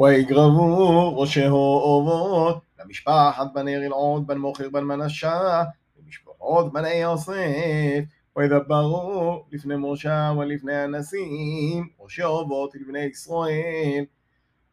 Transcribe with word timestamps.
ויגרבו 0.00 1.18
ראשי 1.20 1.44
הורות 1.46 2.58
למשפחת 2.80 3.46
בני 3.54 3.76
רלעוד, 3.76 4.26
בן 4.26 4.38
מוכר, 4.38 4.70
בן 4.70 4.84
מנשה, 4.84 5.64
למשפחות 6.02 6.72
בני 6.72 6.94
יוסף, 6.94 8.00
וידברו 8.36 9.44
לפני 9.52 9.74
משה 9.78 10.32
ולפני 10.38 10.74
הנשיאים 10.74 11.88
ראשי 12.00 12.22
הורות 12.22 12.74
לבני 12.74 12.98
ישראל. 13.00 14.04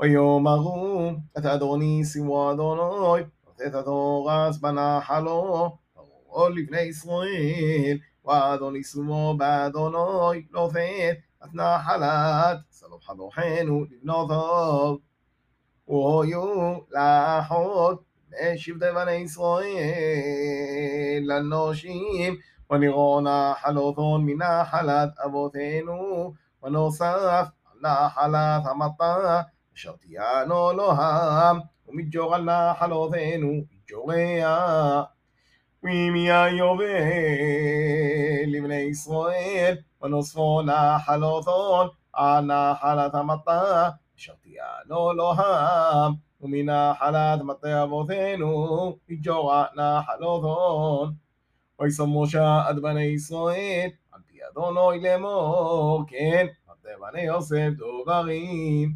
ויאמרו 0.00 1.10
את 1.38 1.46
אדוני 1.46 2.04
שימו 2.04 2.52
אדוני, 2.52 3.20
ותת 3.20 3.62
ואת 3.64 3.74
התורס 3.74 4.58
בנחלו, 4.58 5.70
ברורו 5.96 6.48
לבני 6.48 6.80
ישראל, 6.80 7.98
ואדוני 8.24 8.82
שימו 8.82 9.34
באדוני, 9.38 10.42
נותן 10.52 10.78
לא 10.80 11.44
את 11.44 11.54
נחלת, 11.54 12.58
סלום 12.70 13.00
חנוכנו 13.00 13.84
לבנותו 13.90 14.98
ويولع 15.90 17.40
حط 17.42 18.04
שבטי 18.56 18.86
בני 18.94 19.12
ישראל 19.12 19.66
לנשים 21.26 22.36
ונראונה 22.70 23.52
חלותון 23.62 24.26
מנחלת 24.26 25.08
אבותינו 25.24 26.32
ונוסף 26.62 27.46
נחלת 27.82 28.62
המטה 28.64 29.42
אשר 29.76 29.92
תהיינו 30.00 30.70
אלוהם 30.70 31.58
ומג'ור 31.88 32.34
על 32.34 32.42
נחלותינו 32.50 33.48
מג'וריה 33.70 35.02
ומיובל 35.82 36.86
לבני 38.46 38.74
ישראל 38.74 39.76
ונוספו 40.02 40.60
נחלותון 40.62 41.88
על 42.14 42.44
נחלת 42.44 43.14
המטה 43.14 43.88
שרתיה 44.20 44.64
אה, 44.64 44.78
לא 44.86 45.10
אלוהם, 45.12 45.38
לא 46.12 46.12
ומנחלת 46.40 47.42
מטה 47.44 47.82
אבותינו, 47.82 48.96
מג'ורה 49.08 49.64
נחל 49.76 50.24
אודון. 50.24 51.14
וישא 51.80 52.02
משה 52.08 52.62
עד 52.66 52.82
בני 52.82 53.02
ישראל, 53.02 53.88
על 54.12 54.20
פי 54.26 54.38
אדוני 54.52 55.00
לאמור, 55.00 56.04
כן, 56.08 56.46
מטה 56.70 56.88
בני 57.10 57.20
יוסף 57.22 57.68
דוברים. 57.76 58.92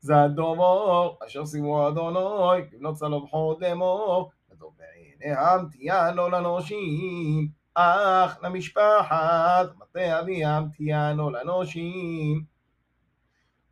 זה 0.00 0.22
הדובור, 0.22 1.18
אשר 1.26 1.46
סימו 1.46 1.88
אדוני, 1.88 2.18
לבנות 2.18 2.68
לא 2.80 2.92
צלובחות 2.92 3.60
לאמור, 3.60 4.30
לדוב 4.52 4.72
בעיני 4.78 5.36
המתיאנו 5.40 6.28
לנושים, 6.28 7.48
אך 7.74 8.38
למשפחת 8.42 9.66
מטה 9.78 10.20
אביהם 10.20 10.68
תיאנו 10.68 11.30
לנושים. 11.30 12.44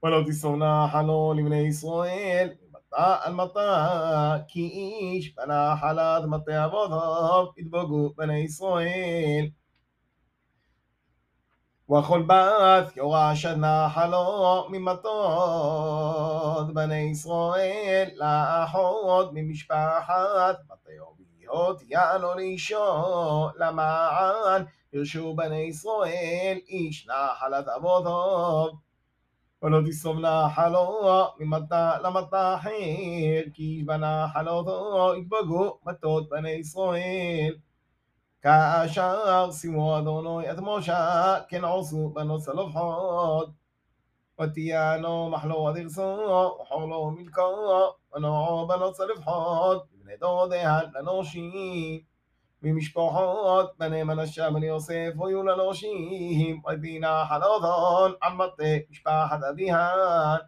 ولو 0.03 0.23
تسعنا 0.25 0.87
حلو 0.87 1.33
לבני 1.35 1.57
ישראל, 1.69 2.51
מטה 3.37 3.71
כי 4.49 4.63
איש 4.69 5.35
בנה 5.37 5.75
חלת 5.81 6.25
מטה 6.25 6.65
אבותיו, 6.65 7.45
ידבוגו 7.59 8.13
בני 8.17 8.39
ישראל. 8.39 9.47
וכל 11.91 12.23
בת 12.23 12.97
יורה 12.97 13.37
שנה 13.37 13.89
חלו 13.95 14.67
ממטות 14.71 16.75
בני 16.75 16.97
ישראל 17.13 18.11
לאחות 18.15 19.31
ממשפחת 19.33 20.59
בתיומיות 20.71 21.83
יענו 21.89 22.35
לאישו 22.35 23.49
למען 23.59 24.65
ירשו 24.93 25.35
בני 25.37 25.59
ישראל 25.61 26.59
איש 26.69 27.09
נחלת 27.09 27.69
אבותיו 27.69 28.69
ولو 29.64 29.81
دي 29.87 29.92
صمنا 30.05 30.34
حلو 30.48 30.87
ممتا 31.41 31.84
لمتا 32.05 32.45
حيل 32.62 33.47
كي 33.56 33.83
بنا 33.89 34.12
حلو 34.33 34.61
ضو 34.61 35.12
اكبغو 35.19 35.78
متوت 35.87 36.25
بني 36.31 36.61
اسرائيل 36.61 37.55
كاشا 38.42 39.51
سيما 39.58 40.01
دونو 40.07 40.41
اتموشا 40.51 41.01
كن 41.51 41.64
عصو 41.73 42.08
بنو 42.14 42.36
سلوحوت 42.46 43.51
وتيانو 44.39 45.14
محلو 45.35 45.58
وديرسو 45.67 46.64
حولو 46.69 47.11
ملكو 47.17 47.52
ونو 48.14 48.35
بنو 48.69 48.89
سلوحوت 48.98 49.80
بني 49.98 50.17
دو 50.23 50.46
ديهان 50.51 50.86
لنو 50.95 51.23
شيل 51.30 51.55
ממשפחות 52.63 53.70
בני 53.79 54.02
מנשה 54.02 54.51
בן 54.51 54.63
יוסף 54.63 55.11
ויהיו 55.19 55.42
ללושים 55.42 56.61
ובינה 56.73 57.24
חלודון 57.29 58.13
על 58.20 58.33
מטה 58.33 58.64
משפחת 58.91 59.41
אביהן 59.51 60.39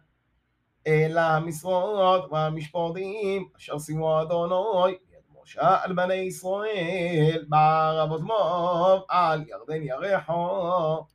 אל 0.87 1.17
המשרות 1.17 2.25
והמשפורדים 2.31 3.47
אשר 3.57 3.79
סימו 3.79 4.21
אדוני 4.21 4.91
יד 4.91 5.41
משה 5.43 5.77
על 5.83 5.93
בני 5.93 6.13
ישראל 6.13 7.45
בערבות 7.49 8.21
מוב 8.21 9.01
על 9.09 9.43
ירדן 9.49 9.83
ירחו 9.83 11.03